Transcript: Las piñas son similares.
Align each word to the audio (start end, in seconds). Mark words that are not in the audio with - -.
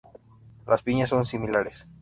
Las 0.65 0.81
piñas 0.81 1.09
son 1.11 1.25
similares. 1.25 1.85